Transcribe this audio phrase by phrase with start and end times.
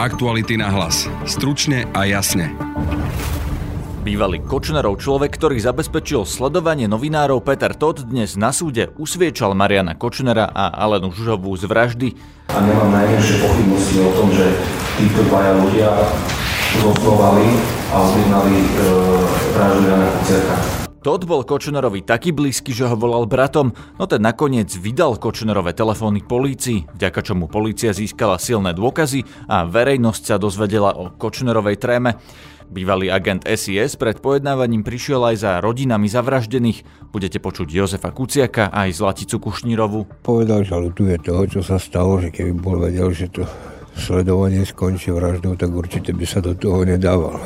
[0.00, 1.04] Aktuality na hlas.
[1.28, 2.56] Stručne a jasne.
[4.00, 10.48] Bývalý Kočnerov človek, ktorý zabezpečil sledovanie novinárov Peter Todd dnes na súde usviečal Mariana Kočnera
[10.48, 12.08] a Alenu Žužovú z vraždy.
[12.48, 14.56] A nemám najmenšie pochybnosti o tom, že
[14.96, 15.92] títo dvaja ľudia
[16.80, 17.60] zosnovali
[17.92, 18.66] a objednali e,
[19.52, 20.79] vraždu Jana Kuciaka.
[21.00, 26.20] Todd bol Kočnerovi taký blízky, že ho volal bratom, no ten nakoniec vydal Kočnerové telefóny
[26.20, 32.20] polícii, vďaka čomu polícia získala silné dôkazy a verejnosť sa dozvedela o Kočnerovej tréme.
[32.68, 37.08] Bývalý agent SIS pred pojednávaním prišiel aj za rodinami zavraždených.
[37.08, 40.20] Budete počuť Jozefa Kuciaka aj Zlaticu Kušnírovu.
[40.20, 43.48] Povedal, že ľutuje toho, čo sa stalo, že keby bol vedel, že to
[43.96, 47.40] sledovanie skončí vraždou, tak určite by sa do toho nedával.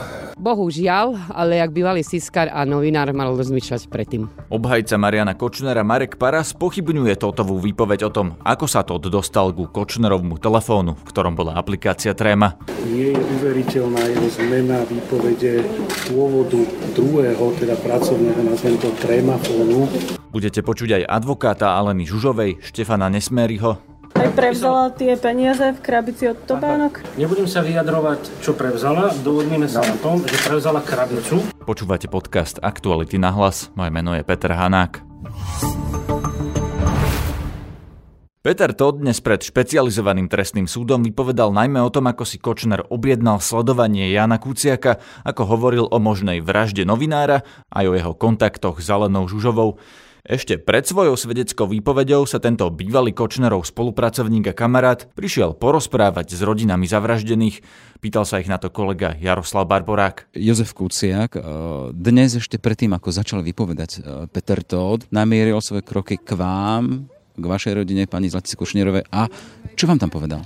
[0.44, 4.28] Bohužiaľ, ale jak bývalý siskar a novinár mal rozmýšľať predtým.
[4.52, 9.72] Obhajca Mariana Kočnera Marek Paras pochybňuje Totovú výpoveď o tom, ako sa Tot dostal ku
[9.72, 12.60] Kočnerovmu telefónu, v ktorom bola aplikácia Tréma.
[12.92, 15.64] Nie je uveriteľná jeho zmena výpovede
[16.12, 16.60] pôvodu
[16.92, 19.88] druhého, teda pracovného, nazvem to Trémafónu.
[20.28, 26.38] Budete počuť aj advokáta Aleny Žužovej, Štefana Nesmériho, aj prevzala tie peniaze v krabici od
[26.46, 27.02] Tobánok?
[27.18, 29.10] Nebudem sa vyjadrovať, čo prevzala.
[29.26, 31.42] Dohodneme sa na tom, že prevzala krabicu.
[31.66, 33.74] Počúvate podcast Aktuality na hlas.
[33.74, 35.02] Moje meno je Peter Hanák.
[38.44, 43.40] Peter Todd dnes pred špecializovaným trestným súdom vypovedal najmä o tom, ako si Kočner objednal
[43.40, 47.40] sledovanie Jana Kuciaka, ako hovoril o možnej vražde novinára
[47.72, 49.80] aj o jeho kontaktoch s Alenou Žužovou.
[50.24, 56.40] Ešte pred svojou svedeckou výpovedou sa tento bývalý Kočnerov spolupracovník a kamarát prišiel porozprávať s
[56.40, 57.60] rodinami zavraždených.
[58.00, 60.32] Pýtal sa ich na to kolega Jaroslav Barborák.
[60.32, 61.40] Jozef Kuciak e,
[61.92, 67.04] dnes ešte predtým, ako začal vypovedať e, Peter Todd, namieril svoje kroky k vám,
[67.36, 69.04] k vašej rodine, pani Zlatice Košnierovej.
[69.12, 69.28] A
[69.76, 70.40] čo vám tam povedal?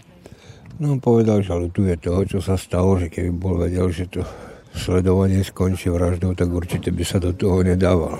[0.82, 4.26] No povedal, že ľutuje toho, čo sa stalo, že keby bol vedel, že to
[4.74, 8.18] sledovanie skončí vraždou, tak určite by sa do toho nedával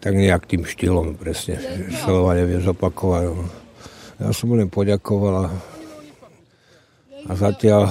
[0.00, 1.58] tak nejak tým štýlom presne.
[2.02, 3.22] Slova nevie zopakovať.
[3.30, 3.46] No.
[4.22, 5.50] Ja som mu len poďakoval
[7.24, 7.88] a zatiaľ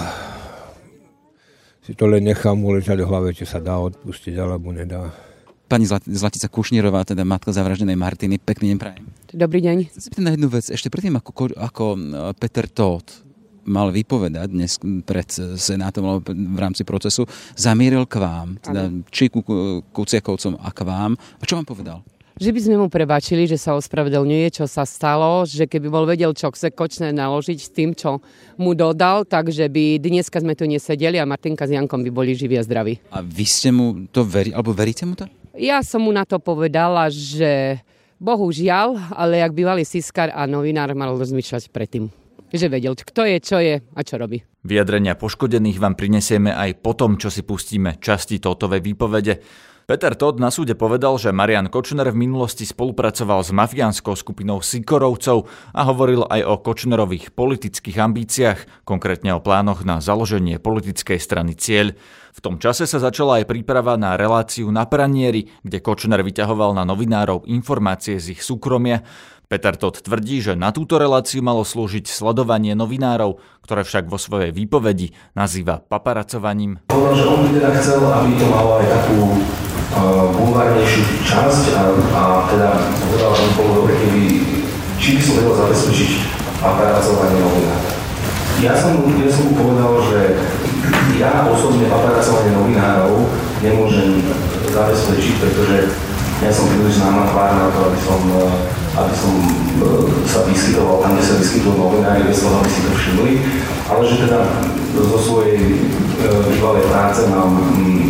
[1.83, 5.11] si to len nechám mu ležať v hlave, či sa dá odpustiť alebo nedá.
[5.67, 9.03] Pani Zlatica Kušnírová, teda matka zavraždenej Martiny, pekný deň prajem.
[9.33, 9.89] Dobrý deň.
[9.89, 10.69] Chcem na jednu vec.
[10.69, 11.99] Ešte predtým, ako, ako e,
[12.37, 13.22] Peter Todt
[13.65, 15.27] mal vypovedať dnes pred
[15.59, 19.41] Senátom alebo v rámci procesu, zamieril k vám, teda či ku
[19.91, 21.11] Kuciakovcom a k vám.
[21.15, 22.03] A čo vám povedal?
[22.33, 26.33] Že by sme mu prebačili, že sa ospravedlňuje, čo sa stalo, že keby bol vedel,
[26.33, 28.25] čo chce kočné naložiť s tým, čo
[28.57, 32.57] mu dodal, takže by dneska sme tu nesedeli a Martinka s Jankom by boli živí
[32.57, 32.97] a zdraví.
[33.13, 35.29] A vy ste mu to veri, alebo veríte mu to?
[35.53, 37.77] Ja som mu na to povedala, že
[38.17, 42.22] bohužiaľ, ale jak bývalý siskar a novinár mal rozmýšľať predtým
[42.53, 44.45] že vedel, kto je, čo je a čo robí.
[44.63, 49.41] Vyjadrenia poškodených vám prinesieme aj po tom, čo si pustíme časti Totovej výpovede.
[49.83, 55.43] Peter Todd na súde povedal, že Marian Kočner v minulosti spolupracoval s mafiánskou skupinou Sikorovcov
[55.75, 61.99] a hovoril aj o Kočnerových politických ambíciách, konkrétne o plánoch na založenie politickej strany Cieľ.
[62.31, 66.87] V tom čase sa začala aj príprava na reláciu na pranieri, kde Kočner vyťahoval na
[66.87, 69.03] novinárov informácie z ich súkromia.
[69.53, 74.49] Peter Todd tvrdí, že na túto reláciu malo slúžiť sledovanie novinárov, ktoré však vo svojej
[74.49, 76.81] výpovedi nazýva paparacovaním.
[76.89, 79.17] Povedal, že on by teda chcel, aby to malo aj takú
[79.93, 81.81] uh, časť a,
[82.17, 84.21] a teda povedal, že bolo dobre, keby
[84.97, 86.11] či by som vedel zabezpečiť
[86.57, 87.93] paparacovanie novinárov.
[88.57, 90.19] Ja som, ja som povedal, že
[91.21, 93.29] ja osobne paparacovanie novinárov
[93.61, 94.17] nemôžem
[94.73, 95.93] zabezpečiť, pretože
[96.41, 98.49] ja som príliš známa tvár na to, aby som uh,
[98.93, 99.49] aby som e,
[100.29, 103.33] sa vyskytoval tam, kde sa vyskytujú novinári, bez toho, aby si to všimli,
[103.89, 104.39] ale že teda
[104.93, 105.77] zo svojej e,
[106.53, 108.05] bývalej práce mám mm,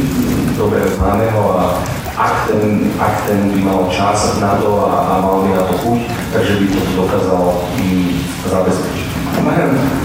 [0.59, 1.79] dobrého známeho a
[2.13, 5.75] ak ten, ak ten by mal čas na to a, a mal by na to
[5.81, 5.99] chuť,
[6.35, 7.43] takže by to dokázal
[7.79, 8.09] mm,
[8.51, 9.07] zabezpečiť.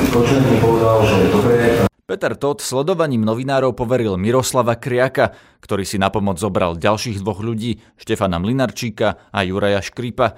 [0.08, 1.56] Kočner mi povedal, že je dobré,
[2.08, 7.84] Peter Todt sledovaním novinárov poveril Miroslava Kriaka, ktorý si na pomoc zobral ďalších dvoch ľudí,
[8.00, 10.32] Štefana Mlinarčíka a Juraja Škripa.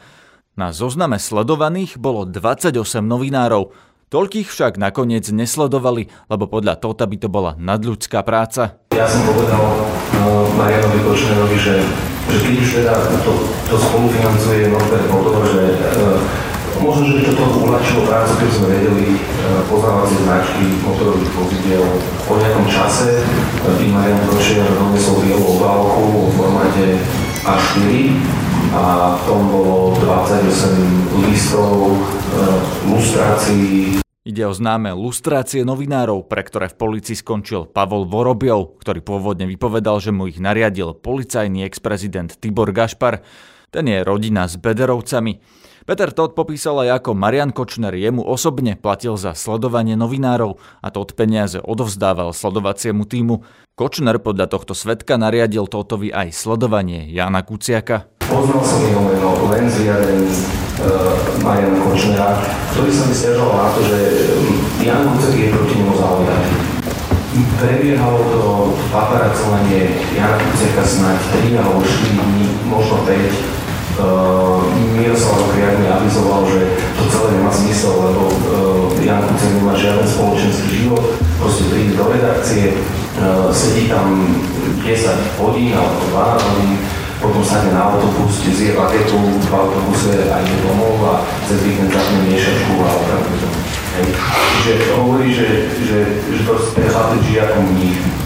[0.61, 3.73] Na zozname sledovaných bolo 28 novinárov,
[4.12, 8.77] Toľkých však nakoniec nesledovali, lebo podľa Tota by to bola nadľudská práca.
[8.93, 11.81] Ja som povedal uh, Marianovi Kočnerovi, že,
[12.29, 13.33] že keď už teda to,
[13.71, 16.19] to spolufinancuje Norbert Bodor, že uh,
[16.83, 21.87] možno, že by to trochu uľahčilo prácu, keď sme vedeli uh, poznávacie značky motorových vozidiel
[22.29, 23.25] po nejakom čase.
[23.65, 27.01] Tým Marian Kočner doniesol bielú obálku v formáte
[27.49, 27.89] A4
[28.71, 30.30] a v tom bolo 28
[31.41, 32.45] listov, e,
[32.85, 34.05] lustrácií.
[34.29, 40.05] Ide o známe lustrácie novinárov, pre ktoré v policii skončil Pavol Vorobiov, ktorý pôvodne vypovedal,
[40.05, 43.25] že mu ich nariadil policajný ex-prezident Tibor Gašpar.
[43.73, 45.41] Ten je rodina s Bederovcami.
[45.88, 51.17] Peter Todd popísal aj ako Marian Kočner jemu osobne platil za sledovanie novinárov a Todd
[51.17, 53.41] peniaze odovzdával sledovaciemu týmu.
[53.81, 58.12] Kočner podľa tohto svetka nariadil Totovi aj sledovanie Jana Kuciaka.
[58.29, 62.44] Poznal som jeho meno len z vyjadrení uh, Mariana Kočnera,
[62.76, 63.99] ktorý sa mi stiažoval na to, že
[64.37, 66.53] mm, Jan Kuciak je proti nemu zaujatý.
[67.56, 68.43] Prebiehalo to
[68.93, 73.60] paparacovanie Jana Kuciaka snáď 3 alebo 4 dní, možno 5 Uh,
[75.00, 80.06] Miroslav Kriak mi avizoval, že to celé nemá zmysel, lebo uh, Jan Kuciak nemá žiaden
[80.06, 82.76] spoločenský život, proste príde do redakcie,
[83.19, 84.37] uh, sedí tam
[84.85, 86.76] 10 hodín alebo 12 hodín,
[87.20, 92.25] potom sadne na autobus, zje bagetu v autobuse a ide domov a cez víkend zapne
[92.25, 93.37] miešačku a opravdu.
[94.61, 95.99] Čiže hovorí, že, že,
[96.32, 96.56] že to
[96.88, 98.20] chlapec žije ako mních.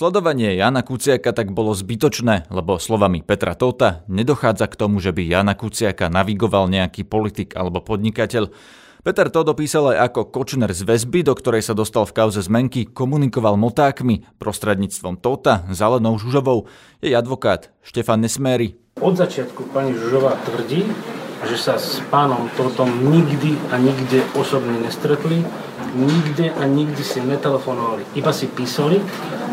[0.00, 5.28] Sledovanie Jana Kuciaka tak bolo zbytočné, lebo slovami Petra Tota nedochádza k tomu, že by
[5.28, 8.48] Jana Kuciaka navigoval nejaký politik alebo podnikateľ.
[9.04, 12.88] Peter to dopísal aj ako Kočner z väzby, do ktorej sa dostal v kauze zmenky,
[12.88, 16.64] komunikoval motákmi prostredníctvom Tota, Zelenou Žužovou,
[17.04, 18.80] jej advokát Štefan Nesméry.
[19.04, 20.80] Od začiatku pani Žužová tvrdí,
[21.44, 25.44] že sa s pánom Totom nikdy a nikde osobne nestretli,
[25.96, 29.00] nikde a nikdy si netelefonovali, iba si písali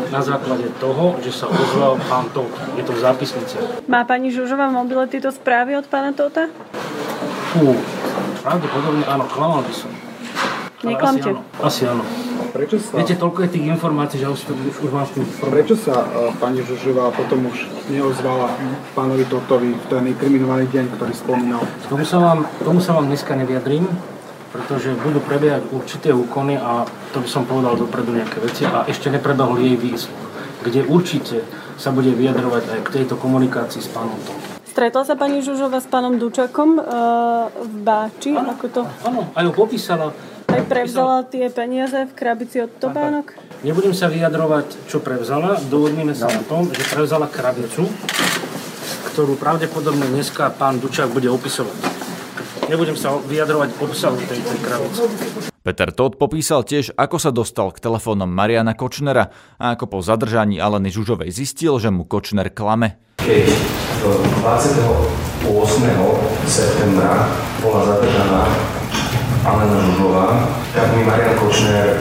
[0.08, 2.48] na základe toho, že sa ozval pán Tot.
[2.76, 3.56] Je to v zápisnici.
[3.90, 6.48] Má pani Žužová v mobile tieto správy od pána Tota?
[7.52, 7.76] Fú,
[8.44, 9.90] pravdepodobne áno, klamal by som.
[10.84, 11.34] Neklamte.
[11.34, 11.42] Asi áno.
[11.58, 12.27] Asi áno.
[12.58, 16.02] Prečo sa, Viete, toľko je tých informácií, že už, už, už mám tým prečo sa
[16.02, 18.50] uh, pani Žužová potom už neozvala
[18.98, 21.62] pánovi Totovi v ten inkriminovaný deň, ktorý spomínal?
[21.86, 23.86] Tomu sa vám, tomu sa vám dneska neviadrím,
[24.50, 26.82] pretože budú prebiehať určité úkony a
[27.14, 30.26] to by som povedal dopredu nejaké veci a ešte neprebehol jej výsluch,
[30.66, 31.46] kde určite
[31.78, 34.58] sa bude vyjadrovať aj k tejto komunikácii s pánom Totom.
[34.66, 38.34] Stretla sa pani Žužová s pánom Dučakom uh, v Báči?
[38.34, 38.82] Áno, Ako to?
[39.06, 40.10] áno, aj ho popísala.
[40.48, 43.36] Aj prevzala tie peniaze v krabici od Tobánok?
[43.60, 47.84] Nebudem sa vyjadrovať, čo prevzala, dohodníme sa na tom, že prevzala krabicu,
[49.12, 51.76] ktorú pravdepodobne dneska pán Dučák bude opisovať.
[52.72, 55.02] Nebudem sa vyjadrovať obsahu tejto krabice.
[55.60, 59.28] Peter Todt popísal tiež, ako sa dostal k telefónom Mariana Kočnera
[59.60, 62.96] a ako po zadržaní Aleny Žužovej zistil, že mu Kočner klame.
[63.20, 63.52] Keď
[64.00, 65.12] 28.
[66.48, 67.28] septembra
[67.60, 68.48] bola zadržaná
[69.44, 70.26] Alena Žužová,
[70.74, 71.96] tak mi Marian Kočner e,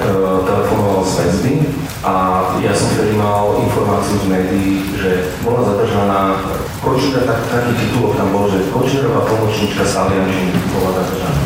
[0.46, 1.54] telefonoval z väzby
[2.02, 2.14] a
[2.62, 6.22] ja som vtedy mal informáciu z médií, že bola zadržaná
[6.82, 11.42] Kočner, tak, taký titulok tam bol, že Kočnerová pomočnička Saliančín bola zadržaná.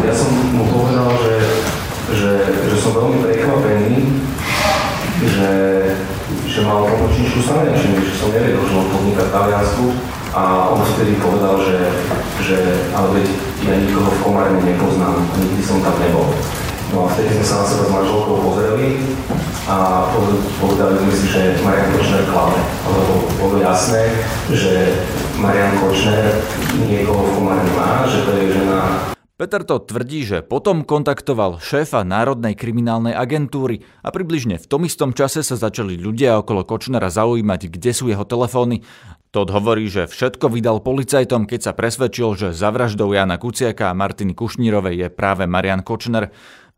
[0.00, 1.36] Ja som mu povedal, že,
[2.16, 2.32] že,
[2.72, 3.92] že som veľmi prekvapený,
[5.22, 5.52] že,
[6.48, 9.84] že mal pomočničku Saliančín, že som nevedel, že on podniká v Taliansku
[10.32, 11.78] a on vtedy povedal, že,
[12.40, 12.58] že
[12.96, 13.26] ale veď
[13.68, 16.32] ja nikoho v Komárne nepoznám, nikdy som tam nebol.
[16.92, 19.00] No a vtedy sme sa na seba s manželkou pozreli
[19.68, 20.08] a
[20.60, 22.60] povedali sme si, že Marian Kočner klame.
[22.84, 24.12] Lebo bolo jasné,
[24.52, 25.00] že
[25.40, 26.40] Marian Kočner
[26.84, 29.12] niekoho v Komárne má, že to je žena
[29.42, 35.10] Peter to tvrdí, že potom kontaktoval šéfa Národnej kriminálnej agentúry a približne v tom istom
[35.10, 38.86] čase sa začali ľudia okolo Kočnera zaujímať, kde sú jeho telefóny.
[39.32, 43.96] Todd hovorí, že všetko vydal policajtom, keď sa presvedčil, že za vraždou Jana Kuciaka a
[43.96, 46.28] Martiny Kušnírovej je práve Marian Kočner.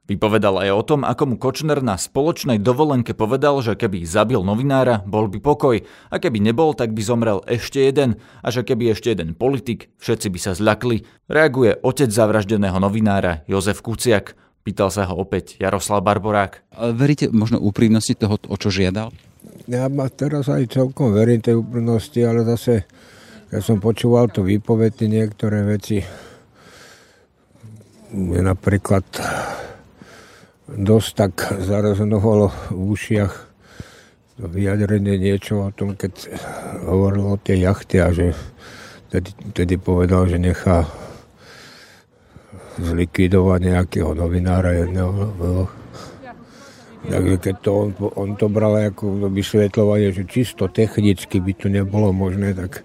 [0.07, 5.03] Vypovedal aj o tom, ako mu Kočner na spoločnej dovolenke povedal, že keby zabil novinára,
[5.03, 9.11] bol by pokoj a keby nebol, tak by zomrel ešte jeden a že keby ešte
[9.11, 11.03] jeden politik, všetci by sa zľakli.
[11.27, 14.39] Reaguje otec zavraždeného novinára Jozef Kuciak.
[14.63, 16.63] Pýtal sa ho opäť Jaroslav Barborák.
[16.95, 19.11] Veríte možno úprimnosti toho, o čo žiadal?
[19.65, 22.85] Ja ma teraz aj celkom verím tej úprimnosti, ale zase,
[23.49, 26.05] keď som počúval to výpovedy niektoré veci,
[28.19, 29.05] napríklad
[30.69, 31.33] dosť tak
[31.65, 33.33] zarezonovalo v ušiach
[34.35, 36.35] to vyjadrenie niečo o tom, keď
[36.91, 38.35] hovoril o tej jachte a že
[39.07, 40.91] tedy, tedy povedal, že nechá
[42.83, 45.71] zlikvidovať nejakého novinára jedného.
[47.05, 52.17] Takže keď to on, on to bral ako vysvetľovanie, že čisto technicky by to nebolo
[52.17, 52.81] možné, tak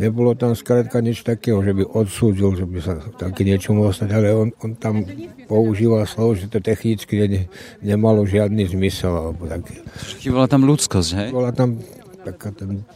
[0.00, 4.10] nebolo tam skrátka nič takého, že by odsúdil, že by sa také niečo mohlo stať,
[4.16, 5.04] ale on, on tam
[5.44, 7.42] používal slovo, že to technicky ne,
[7.84, 9.12] nemalo žiadny zmysel.
[9.12, 9.84] Alebo také.
[10.24, 11.28] Chýbala tam ľudskosť, hej?
[11.28, 11.76] Bola tam
[12.24, 12.88] taká, tam,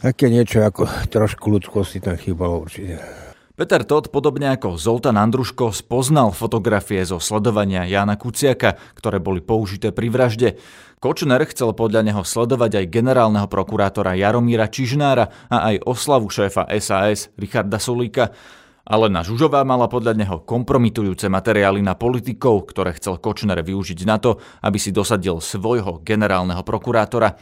[0.00, 2.96] také niečo ako trošku ľudskosti tam chýbalo určite.
[3.54, 9.94] Peter Todd, podobne ako Zoltán Andruško, spoznal fotografie zo sledovania Jána Kuciaka, ktoré boli použité
[9.94, 10.58] pri vražde.
[10.98, 17.30] Kočner chcel podľa neho sledovať aj generálneho prokurátora Jaromíra Čižnára a aj oslavu šéfa SAS
[17.38, 18.34] Richarda Sulíka.
[18.82, 24.18] Ale na Žužová mala podľa neho kompromitujúce materiály na politikov, ktoré chcel Kočner využiť na
[24.18, 27.38] to, aby si dosadil svojho generálneho prokurátora.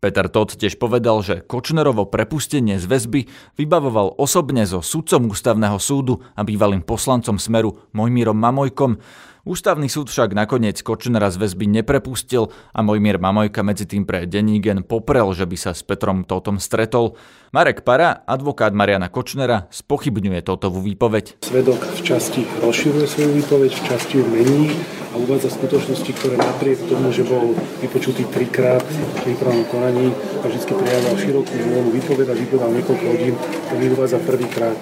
[0.00, 3.28] Peter Todt tiež povedal, že Kočnerovo prepustenie z väzby
[3.60, 8.96] vybavoval osobne so sudcom ústavného súdu a bývalým poslancom Smeru Mojmírom Mamojkom.
[9.44, 14.88] Ústavný súd však nakoniec Kočnera z väzby neprepustil a Mojmír Mamojka medzi tým pre Denígen
[14.88, 17.20] poprel, že by sa s Petrom Totom stretol.
[17.52, 21.44] Marek Para, advokát Mariana Kočnera, spochybňuje Totovú výpoveď.
[21.44, 24.72] Svedok v časti rozširuje svoju výpoveď, v časti ju mení
[25.10, 27.50] a uvádza skutočnosti, ktoré napriek tomu, že bol
[27.82, 33.74] vypočutý trikrát v prípravnom konaní a vždy prejavoval širokú vôľu vypovedať, vypovedal niekoľko hodín, to
[33.74, 34.78] uvádza prvýkrát.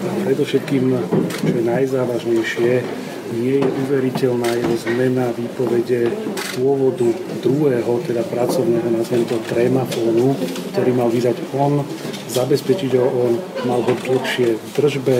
[0.00, 0.84] Predovšetkým,
[1.44, 2.72] čo je najzávažnejšie,
[3.30, 6.10] nie je uveriteľná jeho zmena výpovede
[6.58, 7.06] pôvodu
[7.44, 10.34] druhého, teda pracovného, nazvem to trémafónu,
[10.74, 11.86] ktorý mal vydať on,
[12.26, 13.32] zabezpečiť ho on,
[13.68, 15.16] mal ho dlhšie v držbe,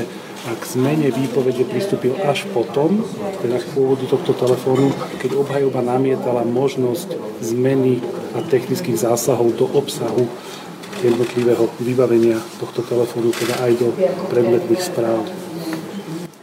[0.48, 3.04] a k zmene výpovede pristúpil až potom,
[3.44, 4.88] teda k pôvodu tohto telefónu,
[5.20, 7.12] keď obhajoba namietala možnosť
[7.44, 8.00] zmeny
[8.32, 10.24] a technických zásahov do obsahu
[11.04, 13.88] jednotlivého vybavenia tohto telefónu, teda aj do
[14.32, 15.24] predmetných správ.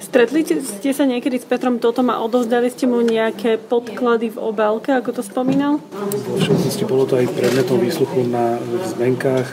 [0.01, 4.89] Stretli ste sa niekedy s Petrom Totom a odovzdali ste mu nejaké podklady v obálke,
[4.95, 5.83] ako to spomínal?
[5.93, 8.57] Vo všeobecnosti bolo to aj predmetom výsluchu na
[8.97, 9.45] zmenkách.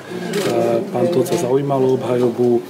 [0.94, 2.62] Pán Tot sa zaujímal obhajobu,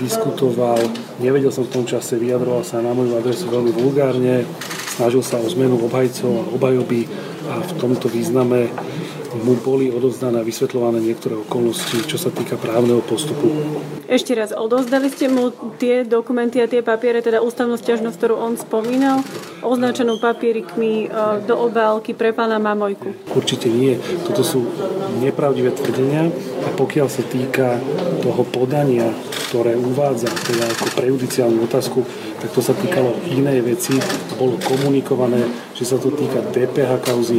[0.00, 0.80] diskutoval,
[1.20, 4.48] nevedel som v tom čase, vyjadroval sa na moju adresu veľmi vulgárne,
[4.96, 7.04] snažil sa o zmenu obhajcov a obhajoby
[7.52, 8.72] a v tomto význame
[9.38, 13.46] mu boli odovzdané a vysvetľované niektoré okolnosti, čo sa týka právneho postupu.
[14.10, 18.58] Ešte raz, odovzdali ste mu tie dokumenty a tie papiere, teda ústavnú stiažnosť, ktorú on
[18.58, 19.22] spomínal,
[19.62, 23.30] označenú papierikmi e, do obálky pre pána Mamojku?
[23.30, 23.94] Určite nie.
[24.26, 24.66] Toto sú
[25.22, 26.26] nepravdivé tvrdenia
[26.66, 27.78] a pokiaľ sa týka
[28.26, 29.14] toho podania,
[29.50, 32.02] ktoré uvádza teda ako prejudiciálnu otázku,
[32.42, 33.94] tak to sa týkalo inej veci.
[34.34, 35.46] Bolo komunikované,
[35.76, 37.38] že sa to týka DPH kauzy,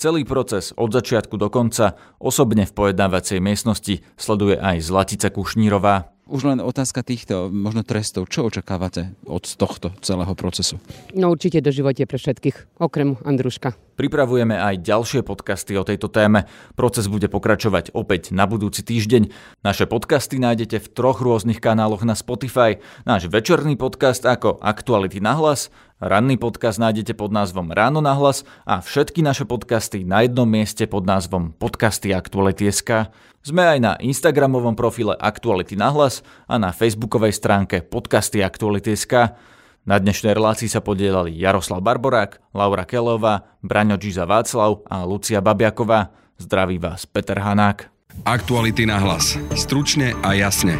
[0.00, 6.08] Celý proces od začiatku do konca osobne v pojednávacej miestnosti sleduje aj Zlatica Kušnírová.
[6.24, 8.24] Už len otázka týchto možno trestov.
[8.32, 10.80] Čo očakávate od tohto celého procesu?
[11.12, 13.76] No určite do živote pre všetkých, okrem Andruška.
[14.00, 16.48] Pripravujeme aj ďalšie podcasty o tejto téme.
[16.80, 19.28] Proces bude pokračovať opäť na budúci týždeň.
[19.60, 22.80] Naše podcasty nájdete v troch rôznych kanáloch na Spotify.
[23.04, 25.68] Náš večerný podcast ako Aktuality na hlas,
[26.00, 30.88] ranný podcast nájdete pod názvom Ráno na hlas a všetky naše podcasty na jednom mieste
[30.88, 33.12] pod názvom Podcasty Aktuality.sk.
[33.44, 39.36] Sme aj na Instagramovom profile Aktuality na hlas a na facebookovej stránke Podcasty Aktuality.sk.
[39.84, 46.12] Na dnešnej relácii sa podielali Jaroslav Barborák, Laura Kelová, Braňo Džiza Václav a Lucia Babiaková.
[46.40, 47.88] Zdraví vás Peter Hanák.
[48.24, 49.40] Aktuality na hlas.
[49.56, 50.76] Stručne a jasne.